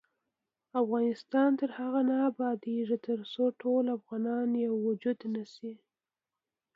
افغانستان 0.81 1.49
تر 1.59 1.69
هغو 1.77 2.01
نه 2.09 2.15
ابادیږي، 2.29 2.97
ترڅو 3.07 3.43
ټول 3.61 3.83
افغانان 3.97 4.47
یو 4.65 4.73
وجود 4.87 5.19
نشي. 5.33 5.73